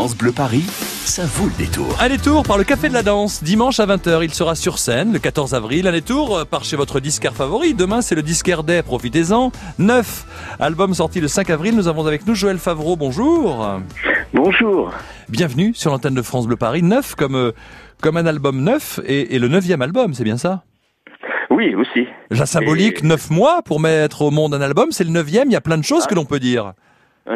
France 0.00 0.16
Bleu 0.16 0.32
Paris, 0.32 0.64
ça 1.04 1.26
vaut 1.26 1.44
le 1.44 1.52
détour. 1.58 1.94
Un 2.00 2.08
détour 2.08 2.42
par 2.44 2.56
le 2.56 2.64
Café 2.64 2.88
de 2.88 2.94
la 2.94 3.02
Danse, 3.02 3.44
dimanche 3.44 3.80
à 3.80 3.86
20h. 3.86 4.24
Il 4.24 4.32
sera 4.32 4.54
sur 4.54 4.78
scène 4.78 5.12
le 5.12 5.18
14 5.18 5.52
avril. 5.54 5.86
Un 5.86 5.92
détour 5.92 6.38
euh, 6.38 6.44
par 6.46 6.64
chez 6.64 6.74
votre 6.74 7.00
disquaire 7.00 7.34
favori. 7.34 7.74
Demain, 7.74 8.00
c'est 8.00 8.14
le 8.14 8.22
disquaire 8.22 8.64
des, 8.64 8.82
profitez-en. 8.82 9.52
Neuf, 9.78 10.24
album 10.58 10.94
sorti 10.94 11.20
le 11.20 11.28
5 11.28 11.50
avril. 11.50 11.76
Nous 11.76 11.86
avons 11.86 12.06
avec 12.06 12.26
nous 12.26 12.34
Joël 12.34 12.56
Favreau. 12.56 12.96
Bonjour. 12.96 13.68
Bonjour. 14.32 14.90
Bienvenue 15.28 15.74
sur 15.74 15.90
l'antenne 15.90 16.14
de 16.14 16.22
France 16.22 16.46
Bleu 16.46 16.56
Paris. 16.56 16.82
Neuf 16.82 17.14
comme, 17.14 17.34
euh, 17.36 17.52
comme 18.00 18.16
un 18.16 18.24
album 18.24 18.58
neuf 18.62 19.00
et, 19.04 19.34
et 19.34 19.38
le 19.38 19.48
neuvième 19.48 19.82
album, 19.82 20.14
c'est 20.14 20.24
bien 20.24 20.38
ça? 20.38 20.62
Oui, 21.50 21.74
aussi. 21.74 22.06
La 22.30 22.46
symbolique, 22.46 23.00
Et- 23.04 23.06
neuf 23.06 23.28
mois 23.28 23.60
pour 23.60 23.80
mettre 23.80 24.22
au 24.22 24.30
monde 24.30 24.54
un 24.54 24.62
album, 24.62 24.92
c'est 24.92 25.04
le 25.04 25.10
neuvième. 25.10 25.50
Il 25.50 25.52
y 25.52 25.56
a 25.56 25.60
plein 25.60 25.76
de 25.76 25.84
choses 25.84 26.06
que 26.06 26.14
l'on 26.14 26.24
peut 26.24 26.40
dire. 26.40 26.72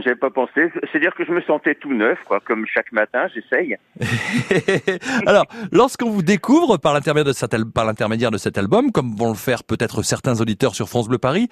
J'avais 0.03 0.17
pas 0.17 0.31
pensé. 0.31 0.73
C'est-à-dire 0.91 1.15
que 1.15 1.25
je 1.25 1.33
me 1.33 1.41
sentais 1.43 1.75
tout 1.75 1.93
neuf, 1.93 2.19
quoi. 2.27 2.41
Comme 2.41 2.67
chaque 2.67 2.91
matin, 2.93 3.27
j'essaye. 3.33 3.77
Alors, 5.27 5.47
lorsqu'on 5.73 6.11
vous 6.11 6.23
découvre 6.23 6.79
par 6.79 6.95
l'intermédiaire 6.95 7.25
de, 7.25 7.33
cet 7.33 7.55
de 7.55 8.39
cet 8.39 8.59
album, 8.59 8.91
comme 8.91 9.15
vont 9.15 9.29
le 9.29 9.37
faire 9.37 9.63
peut-être 9.63 10.03
certains 10.03 10.41
auditeurs 10.41 10.75
sur 10.75 10.89
France 10.89 11.09
Bleu 11.09 11.19
Paris, 11.19 11.49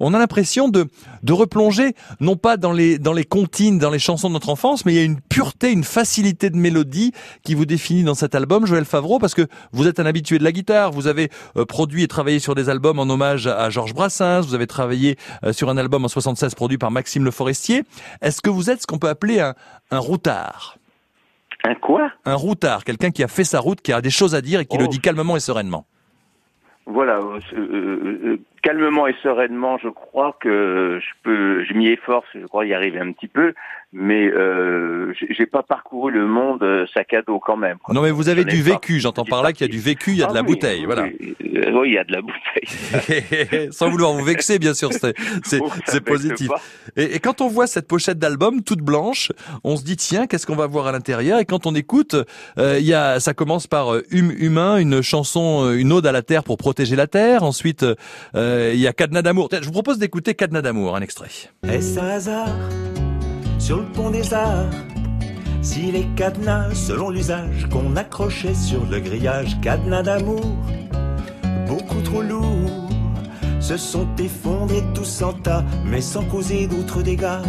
on 0.00 0.14
a 0.14 0.18
l'impression 0.18 0.68
de, 0.68 0.86
de 1.22 1.32
replonger, 1.32 1.94
non 2.20 2.36
pas 2.36 2.56
dans 2.56 2.72
les, 2.72 2.98
dans 2.98 3.12
les 3.12 3.24
comptines, 3.24 3.78
dans 3.78 3.90
les 3.90 3.98
chansons 3.98 4.28
de 4.28 4.34
notre 4.34 4.48
enfance, 4.48 4.84
mais 4.84 4.92
il 4.92 4.96
y 4.96 5.00
a 5.00 5.04
une 5.04 5.20
pureté, 5.20 5.72
une 5.72 5.84
facilité 5.84 6.50
de 6.50 6.56
mélodie 6.56 7.12
qui 7.42 7.54
vous 7.54 7.66
définit 7.66 8.04
dans 8.04 8.14
cet 8.14 8.34
album, 8.34 8.66
Joël 8.66 8.84
Favreau, 8.84 9.18
parce 9.18 9.34
que 9.34 9.46
vous 9.72 9.86
êtes 9.86 10.00
un 10.00 10.06
habitué 10.06 10.38
de 10.38 10.44
la 10.44 10.52
guitare, 10.52 10.90
vous 10.92 11.06
avez 11.06 11.30
euh, 11.56 11.64
produit 11.64 12.02
et 12.02 12.08
travaillé 12.08 12.38
sur 12.38 12.54
des 12.54 12.68
albums 12.68 12.98
en 12.98 13.08
hommage 13.08 13.46
à 13.46 13.70
Georges 13.70 13.94
Brassens, 13.94 14.42
vous 14.42 14.54
avez 14.54 14.66
travaillé 14.66 15.16
euh, 15.44 15.52
sur 15.52 15.68
un 15.70 15.76
album 15.76 16.04
en 16.04 16.08
76 16.08 16.54
produit 16.54 16.78
par 16.78 16.90
Maxime 16.90 17.24
Le 17.24 17.30
Forestier. 17.30 17.84
Est-ce 18.22 18.40
que 18.40 18.50
vous 18.50 18.70
êtes 18.70 18.82
ce 18.82 18.86
qu'on 18.86 18.98
peut 18.98 19.08
appeler 19.08 19.40
un, 19.40 19.54
un 19.90 19.98
routard? 19.98 20.78
Un 21.64 21.74
quoi? 21.74 22.10
Un 22.24 22.34
routard, 22.34 22.84
quelqu'un 22.84 23.10
qui 23.10 23.24
a 23.24 23.28
fait 23.28 23.42
sa 23.44 23.58
route, 23.58 23.80
qui 23.80 23.92
a 23.92 24.00
des 24.00 24.10
choses 24.10 24.34
à 24.34 24.40
dire 24.40 24.60
et 24.60 24.66
qui 24.66 24.76
le 24.78 24.84
Oh. 24.84 24.88
dit 24.88 25.00
calmement 25.00 25.36
et 25.36 25.40
sereinement. 25.40 25.84
Voilà. 26.86 27.14
euh, 27.18 27.40
euh, 27.52 28.20
euh, 28.24 28.36
calmement 28.66 29.06
et 29.06 29.14
sereinement, 29.22 29.78
je 29.78 29.88
crois 29.88 30.36
que 30.40 30.98
je 31.00 31.10
peux, 31.22 31.64
je 31.64 31.72
m'y 31.74 31.88
efforce, 31.88 32.26
je 32.34 32.46
crois 32.46 32.66
y 32.66 32.74
arriver 32.74 32.98
un 32.98 33.12
petit 33.12 33.28
peu, 33.28 33.54
mais 33.92 34.26
euh, 34.26 35.12
j'ai 35.30 35.46
pas 35.46 35.62
parcouru 35.62 36.10
le 36.12 36.26
monde 36.26 36.62
euh, 36.62 36.84
sac 36.92 37.14
à 37.14 37.22
dos 37.22 37.38
quand 37.38 37.56
même. 37.56 37.78
quoi. 37.78 37.94
Non 37.94 38.02
mais 38.02 38.10
vous 38.10 38.28
avez 38.28 38.44
du 38.44 38.62
vécu, 38.62 38.98
j'entends 39.00 39.24
par 39.24 39.42
là 39.42 39.52
qu'il 39.52 39.66
y 39.66 39.70
a 39.70 39.72
du 39.72 39.78
vécu, 39.80 40.10
il 40.10 40.18
y 40.18 40.22
a 40.22 40.26
de 40.26 40.32
Ah 40.32 40.34
la 40.34 40.40
oui, 40.40 40.46
bouteille, 40.48 40.80
oui, 40.80 40.86
voilà. 40.86 41.04
Oui, 41.72 41.88
il 41.88 41.94
y 41.94 41.98
a 41.98 42.04
de 42.04 42.12
la 42.12 42.20
bouteille. 42.20 43.68
Sans 43.72 43.88
vouloir 43.88 44.12
vous 44.12 44.24
vexer, 44.24 44.58
bien 44.58 44.74
sûr, 44.74 44.90
c'est 44.92 46.04
positif. 46.04 46.50
Et, 46.96 47.16
et 47.16 47.18
quand 47.20 47.40
on 47.40 47.48
voit 47.48 47.66
cette 47.66 47.86
pochette 47.88 48.18
d'album 48.18 48.62
toute 48.62 48.80
blanche, 48.80 49.32
on 49.64 49.76
se 49.76 49.84
dit 49.84 49.96
tiens, 49.96 50.26
qu'est-ce 50.26 50.46
qu'on 50.46 50.56
va 50.56 50.66
voir 50.66 50.86
à 50.88 50.92
l'intérieur? 50.92 51.38
Et 51.38 51.44
quand 51.44 51.66
on 51.66 51.74
écoute, 51.74 52.16
euh, 52.58 52.78
il 52.78 52.86
y 52.86 52.94
a, 52.94 53.20
ça 53.20 53.34
commence 53.34 53.66
par 53.66 53.94
euh, 53.94 54.02
Hum 54.12 54.32
humain, 54.36 54.78
une 54.78 55.02
chanson, 55.02 55.72
une 55.72 55.92
ode 55.92 56.06
à 56.06 56.12
la 56.12 56.22
terre 56.22 56.42
pour 56.44 56.56
protéger 56.58 56.96
la 56.96 57.06
terre. 57.06 57.42
Ensuite, 57.42 57.82
euh, 57.82 57.94
il 58.74 58.80
y 58.80 58.86
a 58.86 58.92
Cadenas 58.92 59.22
d'amour. 59.22 59.48
Je 59.52 59.64
vous 59.64 59.72
propose 59.72 59.98
d'écouter 59.98 60.34
Cadenas 60.34 60.62
d'amour, 60.62 60.96
un 60.96 61.00
extrait. 61.00 61.28
Est-ce 61.68 61.98
un 61.98 62.08
hasard 62.08 62.56
sur 63.58 63.78
le 63.78 63.84
pont 63.84 64.10
des 64.10 64.32
arts 64.32 64.70
Si 65.62 65.90
les 65.90 66.06
cadenas, 66.14 66.74
selon 66.74 67.10
l'usage 67.10 67.68
qu'on 67.70 67.96
accrochait 67.96 68.54
sur 68.54 68.84
le 68.86 69.00
grillage, 69.00 69.60
cadenas 69.60 70.02
d'amour, 70.02 70.56
beaucoup 71.66 72.00
trop 72.02 72.22
lourds, 72.22 72.88
se 73.60 73.76
sont 73.76 74.06
effondrés 74.18 74.84
tous 74.94 75.22
en 75.22 75.32
tas, 75.32 75.64
mais 75.84 76.00
sans 76.00 76.24
causer 76.24 76.66
d'autres 76.68 77.02
dégâts? 77.02 77.42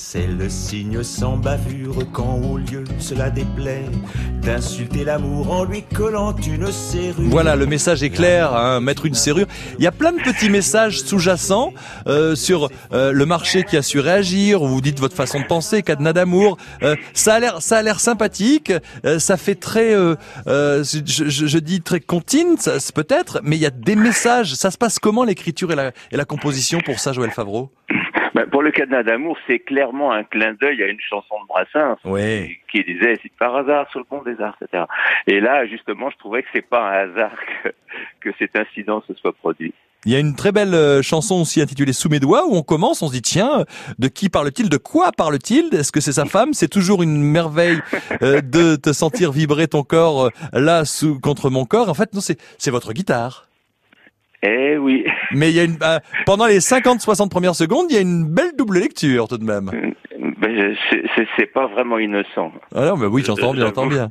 C'est 0.00 0.28
le 0.28 0.48
signe 0.48 1.02
sans 1.02 1.36
bavure 1.36 1.96
quand 2.12 2.36
au 2.36 2.56
lieu 2.56 2.84
cela 3.00 3.30
déplaît 3.30 3.84
d'insulter 4.42 5.02
l'amour 5.04 5.50
en 5.50 5.64
lui 5.64 5.82
collant 5.82 6.34
une 6.36 6.70
serrure. 6.70 7.28
Voilà, 7.28 7.56
le 7.56 7.66
message 7.66 8.04
est 8.04 8.10
clair, 8.10 8.54
hein, 8.54 8.78
mettre 8.78 9.06
une 9.06 9.14
serrure. 9.14 9.48
Il 9.76 9.82
y 9.82 9.88
a 9.88 9.92
plein 9.92 10.12
de 10.12 10.20
petits 10.22 10.50
messages 10.50 11.00
sous-jacents 11.00 11.72
euh, 12.06 12.36
sur 12.36 12.70
euh, 12.92 13.10
le 13.10 13.26
marché 13.26 13.64
qui 13.64 13.76
a 13.76 13.82
su 13.82 13.98
réagir. 13.98 14.60
Vous 14.60 14.80
dites 14.80 15.00
votre 15.00 15.16
façon 15.16 15.40
de 15.40 15.46
penser, 15.46 15.82
cadenas 15.82 16.12
d'amour. 16.12 16.58
Euh, 16.84 16.94
ça 17.12 17.34
a 17.34 17.40
l'air, 17.40 17.60
ça 17.60 17.78
a 17.78 17.82
l'air 17.82 17.98
sympathique. 17.98 18.72
euh, 19.04 19.18
ça 19.18 19.36
fait 19.36 19.56
très, 19.56 19.94
euh, 19.94 20.14
euh, 20.46 20.84
je, 20.84 21.28
je- 21.28 21.46
je 21.46 21.58
dis 21.58 21.80
très 21.80 22.00
c'est 22.78 22.94
peut-être, 22.94 23.40
mais 23.42 23.56
il 23.56 23.62
y 23.62 23.66
a 23.66 23.70
des 23.70 23.96
messages. 23.96 24.54
Ça 24.54 24.70
se 24.70 24.78
passe 24.78 25.00
comment 25.00 25.24
l'écriture 25.24 25.72
et 25.72 25.76
la, 25.76 25.90
et 26.12 26.16
la 26.16 26.24
composition 26.24 26.78
pour 26.84 27.00
ça, 27.00 27.12
Joël 27.12 27.32
Favreau? 27.32 27.72
Ben, 28.34 28.46
pour 28.46 28.62
le 28.62 28.70
cadenas 28.70 29.02
d'amour, 29.02 29.36
c'est 29.46 29.58
clairement 29.60 30.12
un 30.12 30.24
clin 30.24 30.54
d'œil 30.54 30.82
à 30.82 30.86
une 30.86 31.00
chanson 31.00 31.34
de 31.42 31.46
Brassens. 31.48 31.96
Oui. 32.04 32.58
qui 32.70 32.84
disait 32.84 33.18
c'est 33.22 33.32
par 33.38 33.56
hasard 33.56 33.90
sur 33.90 34.00
le 34.00 34.04
pont 34.04 34.22
des 34.22 34.40
arts, 34.40 34.56
etc. 34.60 34.84
Et 35.26 35.40
là, 35.40 35.66
justement, 35.66 36.10
je 36.10 36.16
trouvais 36.18 36.42
que 36.42 36.48
c'est 36.52 36.66
pas 36.66 36.88
un 36.88 37.10
hasard 37.10 37.36
que, 37.62 37.68
que 38.20 38.30
cet 38.38 38.56
incident 38.56 39.02
se 39.06 39.14
soit 39.14 39.32
produit. 39.32 39.72
Il 40.04 40.12
y 40.12 40.16
a 40.16 40.20
une 40.20 40.36
très 40.36 40.52
belle 40.52 40.74
euh, 40.74 41.02
chanson 41.02 41.40
aussi 41.40 41.60
intitulée 41.60 41.92
Sous 41.92 42.08
mes 42.08 42.20
doigts 42.20 42.46
où 42.46 42.54
on 42.54 42.62
commence, 42.62 43.02
on 43.02 43.08
se 43.08 43.12
dit 43.12 43.22
tiens, 43.22 43.64
de 43.98 44.06
qui 44.06 44.28
parle-t-il 44.28 44.68
De 44.68 44.76
quoi 44.76 45.10
parle-t-il 45.10 45.74
Est-ce 45.74 45.90
que 45.90 46.00
c'est 46.00 46.12
sa 46.12 46.24
femme 46.24 46.54
C'est 46.54 46.68
toujours 46.68 47.02
une 47.02 47.20
merveille 47.20 47.80
euh, 48.22 48.40
de 48.40 48.76
te 48.76 48.92
sentir 48.92 49.32
vibrer 49.32 49.66
ton 49.66 49.82
corps 49.82 50.26
euh, 50.26 50.30
là 50.52 50.84
sous 50.84 51.18
contre 51.18 51.50
mon 51.50 51.64
corps. 51.64 51.88
En 51.88 51.94
fait, 51.94 52.14
non, 52.14 52.20
c'est 52.20 52.38
c'est 52.58 52.70
votre 52.70 52.92
guitare. 52.92 53.47
Eh 54.42 54.76
oui, 54.78 55.04
Mais 55.32 55.50
il 55.50 55.56
y 55.56 55.60
a 55.60 55.64
une 55.64 55.76
euh, 55.82 55.98
pendant 56.24 56.46
les 56.46 56.58
50-60 56.60 57.28
premières 57.28 57.56
secondes, 57.56 57.86
il 57.90 57.94
y 57.94 57.98
a 57.98 58.02
une 58.02 58.24
belle 58.24 58.52
double 58.56 58.78
lecture 58.78 59.26
tout 59.26 59.38
de 59.38 59.44
même. 59.44 59.70
ben, 60.40 60.76
c'est- 60.90 61.02
c'est 61.16 61.26
c'est 61.36 61.46
pas 61.46 61.66
vraiment 61.66 61.98
innocent. 61.98 62.52
Ah 62.74 62.86
non, 62.86 62.96
mais 62.96 63.06
oui, 63.06 63.22
j'entends 63.26 63.52
bien, 63.52 63.66
j'entends 63.66 63.86
bien. 63.88 64.08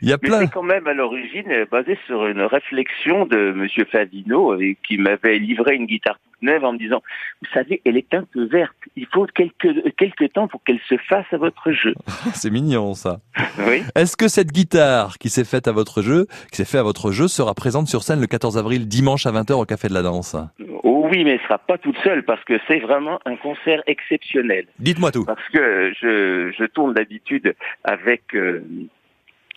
Il 0.00 0.08
y 0.08 0.12
a 0.12 0.18
Mais 0.22 0.28
plein. 0.28 0.40
c'est 0.42 0.52
quand 0.52 0.62
même 0.62 0.86
à 0.86 0.92
l'origine 0.94 1.52
basé 1.72 1.98
sur 2.06 2.26
une 2.28 2.42
réflexion 2.42 3.26
de 3.26 3.50
Monsieur 3.52 3.84
Favino 3.90 4.52
euh, 4.52 4.74
qui 4.86 4.96
m'avait 4.96 5.38
livré 5.40 5.74
une 5.74 5.86
guitare 5.86 6.20
neuve 6.42 6.64
en 6.64 6.72
me 6.72 6.78
disant 6.78 7.02
vous 7.42 7.48
savez 7.52 7.80
elle 7.84 7.96
est 7.96 8.12
un 8.14 8.24
peu 8.24 8.44
verte. 8.44 8.76
Il 8.96 9.06
faut 9.12 9.26
quelques 9.26 9.94
quelques 9.96 10.32
temps 10.32 10.48
pour 10.48 10.62
qu'elle 10.64 10.80
se 10.88 10.96
fasse 11.08 11.26
à 11.32 11.36
votre 11.36 11.72
jeu. 11.72 11.94
C'est 12.34 12.50
mignon 12.50 12.94
ça. 12.94 13.20
oui. 13.68 13.82
Est-ce 13.94 14.16
que 14.16 14.28
cette 14.28 14.52
guitare 14.52 15.18
qui 15.18 15.28
s'est 15.30 15.44
faite 15.44 15.68
à 15.68 15.72
votre 15.72 16.02
jeu, 16.02 16.26
qui 16.50 16.56
s'est 16.56 16.64
fait 16.64 16.78
à 16.78 16.82
votre 16.82 17.10
jeu, 17.12 17.28
sera 17.28 17.54
présente 17.54 17.88
sur 17.88 18.02
scène 18.02 18.20
le 18.20 18.26
14 18.26 18.58
avril 18.58 18.88
dimanche 18.88 19.26
à 19.26 19.32
20h 19.32 19.54
au 19.54 19.64
Café 19.64 19.88
de 19.88 19.94
la 19.94 20.02
Danse? 20.02 20.36
Oh 20.84 21.08
oui 21.10 21.24
mais 21.24 21.32
elle 21.32 21.40
sera 21.40 21.58
pas 21.58 21.78
toute 21.78 21.96
seule 22.04 22.22
parce 22.24 22.42
que 22.44 22.58
c'est 22.68 22.78
vraiment 22.80 23.18
un 23.24 23.36
concert 23.36 23.82
exceptionnel. 23.86 24.66
Dites-moi 24.78 25.10
tout. 25.12 25.24
parce 25.24 25.48
que 25.52 25.92
je, 26.00 26.52
je 26.56 26.64
tourne 26.66 26.94
d'habitude 26.94 27.54
avec 27.84 28.22
euh, 28.34 28.62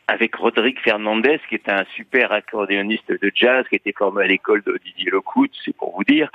avec 0.08 0.36
Rodrigue 0.36 0.80
Fernandez, 0.80 1.40
qui 1.48 1.56
est 1.56 1.70
un 1.70 1.86
super 1.96 2.32
accordéoniste 2.32 3.12
de 3.12 3.32
jazz, 3.34 3.66
qui 3.70 3.76
était 3.76 3.94
formé 3.98 4.24
à 4.24 4.28
l'école 4.28 4.62
de 4.64 4.78
Didier 4.84 5.12
Lockwood, 5.12 5.50
c'est 5.64 5.76
pour 5.76 5.96
vous 5.96 6.04
dire. 6.04 6.30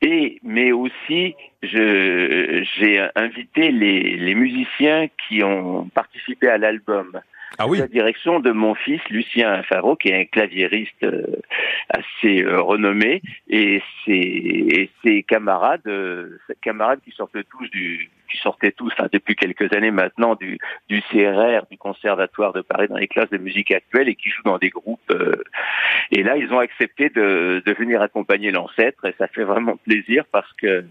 Et 0.00 0.38
mais 0.42 0.72
aussi, 0.72 1.34
j'ai 1.62 3.08
invité 3.16 3.70
les, 3.72 4.16
les 4.16 4.34
musiciens 4.34 5.08
qui 5.26 5.42
ont 5.42 5.88
participé 5.88 6.48
à 6.48 6.58
l'album 6.58 7.20
Ah 7.58 7.66
oui. 7.66 7.78
la 7.78 7.88
direction 7.88 8.40
de 8.40 8.52
mon 8.52 8.74
fils 8.74 9.00
Lucien 9.10 9.62
Faro, 9.64 9.96
qui 9.96 10.08
est 10.08 10.20
un 10.20 10.24
claviériste 10.24 11.02
euh, 11.02 11.24
assez 11.88 12.42
euh, 12.42 12.60
renommé, 12.60 13.22
et 13.48 13.82
ses, 14.04 14.12
et 14.12 14.90
ses 15.02 15.22
camarades, 15.24 15.86
euh, 15.86 16.38
camarades 16.62 17.00
qui 17.04 17.10
sortent 17.12 17.36
tous 17.50 17.68
du, 17.70 18.08
qui 18.30 18.36
sortaient 18.38 18.72
tous 18.72 18.92
hein, 18.98 19.08
depuis 19.12 19.34
quelques 19.34 19.72
années 19.72 19.90
maintenant 19.90 20.34
du, 20.34 20.58
du 20.88 21.02
CRR, 21.02 21.66
du 21.70 21.78
Conservatoire 21.78 22.52
de 22.52 22.60
Paris, 22.60 22.88
dans 22.88 22.96
les 22.96 23.08
classes 23.08 23.30
de 23.30 23.38
musique 23.38 23.70
actuelle, 23.72 24.08
et 24.08 24.14
qui 24.14 24.30
jouent 24.30 24.44
dans 24.44 24.58
des 24.58 24.70
groupes. 24.70 25.10
euh, 25.10 25.42
et 26.10 26.22
là, 26.22 26.36
ils 26.36 26.52
ont 26.52 26.58
accepté 26.58 27.08
de, 27.10 27.62
de 27.64 27.72
venir 27.72 28.02
accompagner 28.02 28.50
l'ancêtre, 28.50 29.04
et 29.06 29.14
ça 29.18 29.28
fait 29.28 29.44
vraiment 29.44 29.76
plaisir 29.76 30.24
parce 30.30 30.52
que 30.54 30.84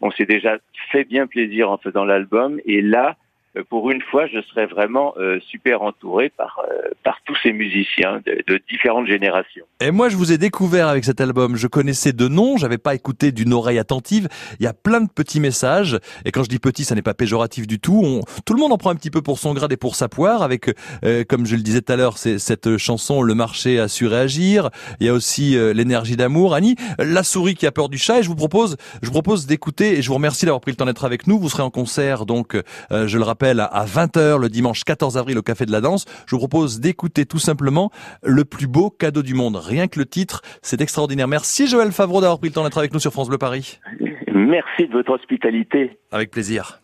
on 0.00 0.10
s'est 0.10 0.26
déjà 0.26 0.58
fait 0.90 1.04
bien 1.04 1.26
plaisir 1.26 1.70
en 1.70 1.78
faisant 1.78 2.04
l'album, 2.04 2.60
et 2.64 2.82
là. 2.82 3.16
Euh, 3.56 3.62
Pour 3.68 3.90
une 3.90 4.02
fois, 4.02 4.26
je 4.26 4.40
serais 4.42 4.66
vraiment 4.66 5.14
euh, 5.16 5.38
super 5.50 5.82
entouré 5.82 6.30
par 6.30 6.60
euh, 6.70 6.88
par 7.04 7.18
tous 7.24 7.36
ces 7.42 7.52
musiciens 7.52 8.20
de, 8.26 8.42
de 8.46 8.60
différentes 8.68 9.06
générations. 9.06 9.64
Et 9.80 9.90
moi, 9.90 10.08
je 10.08 10.16
vous 10.16 10.32
ai 10.32 10.38
découvert 10.38 10.88
avec 10.88 11.04
cet 11.04 11.20
album. 11.20 11.56
Je 11.56 11.66
connaissais 11.66 12.12
de 12.12 12.28
nom, 12.28 12.56
j'avais 12.56 12.78
pas 12.78 12.94
écouté 12.94 13.32
d'une 13.32 13.52
oreille 13.52 13.78
attentive. 13.78 14.28
Il 14.60 14.64
y 14.64 14.66
a 14.66 14.74
plein 14.74 15.00
de 15.00 15.08
petits 15.08 15.40
messages. 15.40 15.98
Et 16.24 16.32
quand 16.32 16.42
je 16.42 16.48
dis 16.48 16.58
petit, 16.58 16.84
ça 16.84 16.94
n'est 16.94 17.02
pas 17.02 17.14
péjoratif 17.14 17.66
du 17.66 17.78
tout. 17.78 18.00
On, 18.04 18.20
tout 18.44 18.54
le 18.54 18.60
monde 18.60 18.72
en 18.72 18.78
prend 18.78 18.90
un 18.90 18.96
petit 18.96 19.10
peu 19.10 19.22
pour 19.22 19.38
son 19.38 19.54
grade 19.54 19.72
et 19.72 19.76
pour 19.76 19.94
sa 19.94 20.08
poire. 20.08 20.42
Avec, 20.42 20.70
euh, 21.04 21.24
comme 21.24 21.46
je 21.46 21.56
le 21.56 21.62
disais 21.62 21.80
tout 21.80 21.92
à 21.92 21.96
l'heure, 21.96 22.18
cette 22.18 22.76
chanson 22.76 23.22
"Le 23.22 23.34
marché 23.34 23.78
a 23.78 23.88
su 23.88 24.06
réagir". 24.06 24.70
Il 25.00 25.06
y 25.06 25.10
a 25.10 25.12
aussi 25.12 25.56
euh, 25.56 25.72
l'énergie 25.72 26.16
d'amour. 26.16 26.54
Annie, 26.54 26.76
la 26.98 27.22
souris 27.22 27.54
qui 27.54 27.66
a 27.66 27.72
peur 27.72 27.88
du 27.88 27.98
chat. 27.98 28.20
Et 28.20 28.22
je 28.22 28.28
vous 28.28 28.36
propose, 28.36 28.76
je 29.02 29.10
propose 29.10 29.46
d'écouter. 29.46 29.98
Et 29.98 30.02
je 30.02 30.08
vous 30.08 30.14
remercie 30.14 30.44
d'avoir 30.44 30.60
pris 30.60 30.72
le 30.72 30.76
temps 30.76 30.86
d'être 30.86 31.04
avec 31.04 31.26
nous. 31.26 31.38
Vous 31.38 31.48
serez 31.48 31.62
en 31.62 31.70
concert, 31.70 32.26
donc, 32.26 32.54
euh, 32.54 33.06
je 33.06 33.16
le 33.18 33.24
rappelle, 33.38 33.60
à 33.60 33.84
20h 33.84 34.40
le 34.40 34.48
dimanche 34.48 34.82
14 34.82 35.16
avril 35.16 35.38
au 35.38 35.42
Café 35.42 35.64
de 35.64 35.70
la 35.70 35.80
Danse. 35.80 36.06
Je 36.26 36.34
vous 36.34 36.38
propose 36.38 36.80
d'écouter 36.80 37.24
tout 37.24 37.38
simplement 37.38 37.90
le 38.24 38.44
plus 38.44 38.66
beau 38.66 38.90
cadeau 38.90 39.22
du 39.22 39.34
monde. 39.34 39.54
Rien 39.54 39.86
que 39.86 40.00
le 40.00 40.06
titre, 40.06 40.42
c'est 40.60 40.80
extraordinaire. 40.80 41.28
Merci 41.28 41.68
Joël 41.68 41.92
Favreau 41.92 42.20
d'avoir 42.20 42.40
pris 42.40 42.48
le 42.48 42.54
temps 42.54 42.64
d'être 42.64 42.78
avec 42.78 42.92
nous 42.92 42.98
sur 42.98 43.12
France 43.12 43.28
Bleu 43.28 43.38
Paris. 43.38 43.78
Merci 44.34 44.88
de 44.88 44.92
votre 44.92 45.12
hospitalité. 45.12 45.98
Avec 46.10 46.32
plaisir. 46.32 46.80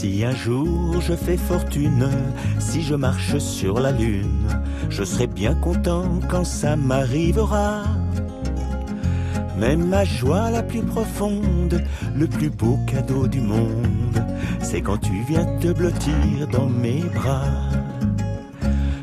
Si 0.00 0.24
un 0.24 0.34
jour 0.34 0.98
je 1.02 1.12
fais 1.12 1.36
fortune, 1.36 2.08
si 2.58 2.80
je 2.80 2.94
marche 2.94 3.36
sur 3.36 3.80
la 3.80 3.92
lune, 3.92 4.48
je 4.88 5.04
serai 5.04 5.26
bien 5.26 5.54
content 5.54 6.20
quand 6.26 6.46
ça 6.46 6.74
m'arrivera. 6.74 7.82
Mais 9.58 9.76
ma 9.76 10.06
joie 10.06 10.50
la 10.50 10.62
plus 10.62 10.80
profonde, 10.80 11.84
le 12.16 12.26
plus 12.26 12.48
beau 12.48 12.78
cadeau 12.86 13.26
du 13.26 13.42
monde, 13.42 14.24
c'est 14.62 14.80
quand 14.80 14.96
tu 14.96 15.12
viens 15.28 15.44
te 15.58 15.70
blottir 15.70 16.48
dans 16.50 16.70
mes 16.70 17.02
bras. 17.14 17.44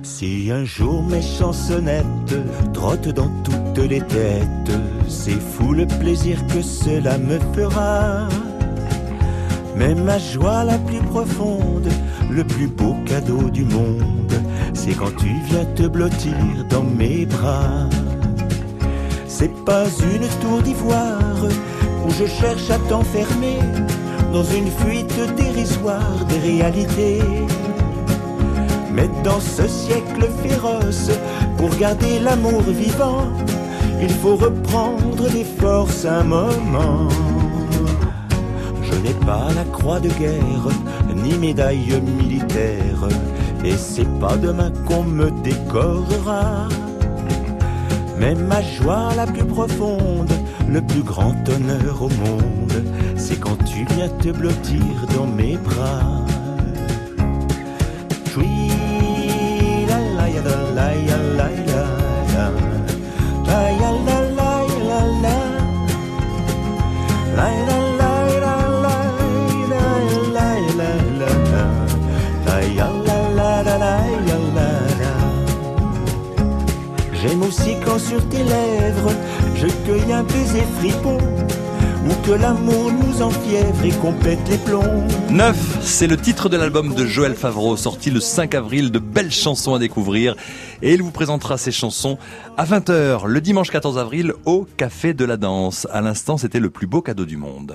Si 0.01 0.49
un 0.51 0.65
jour 0.65 1.03
mes 1.03 1.21
chansonnettes 1.21 2.39
trottent 2.73 3.09
dans 3.09 3.29
toutes 3.43 3.87
les 3.87 4.01
têtes, 4.01 4.71
c'est 5.07 5.39
fou 5.39 5.73
le 5.73 5.85
plaisir 5.85 6.39
que 6.47 6.63
cela 6.63 7.19
me 7.19 7.37
fera. 7.53 8.27
Mais 9.77 9.93
ma 9.93 10.17
joie 10.17 10.63
la 10.63 10.79
plus 10.79 11.01
profonde, 11.01 11.87
le 12.31 12.43
plus 12.43 12.65
beau 12.65 12.95
cadeau 13.05 13.47
du 13.51 13.63
monde, 13.63 14.33
c'est 14.73 14.93
quand 14.93 15.15
tu 15.17 15.29
viens 15.45 15.65
te 15.75 15.83
blottir 15.83 16.65
dans 16.67 16.83
mes 16.83 17.27
bras. 17.27 17.87
C'est 19.27 19.53
pas 19.65 19.85
une 20.01 20.27
tour 20.41 20.63
d'ivoire 20.63 21.43
où 22.03 22.09
je 22.09 22.25
cherche 22.25 22.71
à 22.71 22.79
t'enfermer 22.89 23.59
dans 24.33 24.43
une 24.43 24.71
fuite 24.71 25.35
dérisoire 25.35 26.25
des 26.27 26.39
réalités. 26.39 27.21
Mais 28.91 29.09
dans 29.23 29.39
ce 29.39 29.67
siècle 29.67 30.27
féroce, 30.41 31.11
pour 31.55 31.69
garder 31.77 32.17
l'amour 32.19 32.63
vivant, 32.63 33.27
il 34.01 34.09
faut 34.09 34.37
reprendre 34.37 35.29
des 35.29 35.43
forces 35.43 36.03
un 36.05 36.23
moment. 36.23 37.09
N'ai 39.03 39.13
pas 39.25 39.47
la 39.53 39.63
croix 39.63 39.99
de 39.99 40.09
guerre, 40.09 40.69
ni 41.15 41.37
médaille 41.37 42.01
militaire, 42.01 43.07
et 43.63 43.77
c'est 43.77 44.09
pas 44.19 44.35
demain 44.37 44.71
qu'on 44.85 45.03
me 45.03 45.29
décorera. 45.43 46.67
Mais 48.19 48.35
ma 48.35 48.61
joie 48.61 49.09
la 49.15 49.27
plus 49.27 49.45
profonde, 49.45 50.31
le 50.67 50.81
plus 50.81 51.03
grand 51.03 51.35
honneur 51.47 52.01
au 52.01 52.09
monde, 52.09 52.83
c'est 53.15 53.39
quand 53.39 53.57
tu 53.65 53.85
viens 53.95 54.09
te 54.09 54.29
blottir 54.29 54.81
dans 55.15 55.27
mes 55.27 55.57
bras. 55.57 56.25
J'aime 77.27 77.43
aussi 77.43 77.75
quand 77.83 77.99
sur 77.99 78.27
tes 78.29 78.43
lèvres 78.43 79.11
je 79.55 79.67
cueille 79.85 80.13
un 80.13 80.23
baiser 80.23 80.63
fripon 80.79 81.17
ou 82.05 82.25
que 82.25 82.31
l'amour 82.31 82.91
nous 82.91 83.21
enfièvre 83.21 83.83
et 83.83 83.91
qu'on 83.91 84.13
les 84.49 84.57
plombs. 84.57 85.03
Neuf, 85.29 85.79
c'est 85.81 86.07
le 86.07 86.15
titre 86.15 86.47
de 86.47 86.55
l'album 86.55 86.95
de 86.95 87.05
Joël 87.05 87.35
Favreau, 87.35 87.75
sorti 87.75 88.11
le 88.11 88.21
5 88.21 88.55
avril, 88.55 88.91
de 88.91 88.99
belles 88.99 89.31
chansons 89.31 89.75
à 89.75 89.79
découvrir. 89.79 90.35
Et 90.81 90.93
il 90.93 91.01
vous 91.01 91.11
présentera 91.11 91.57
ces 91.57 91.73
chansons 91.73 92.17
à 92.55 92.63
20h, 92.63 93.25
le 93.25 93.41
dimanche 93.41 93.71
14 93.71 93.97
avril, 93.97 94.33
au 94.45 94.65
Café 94.77 95.13
de 95.13 95.25
la 95.25 95.35
Danse. 95.35 95.85
À 95.91 95.99
l'instant, 95.99 96.37
c'était 96.37 96.61
le 96.61 96.69
plus 96.69 96.87
beau 96.87 97.01
cadeau 97.01 97.25
du 97.25 97.35
monde. 97.35 97.65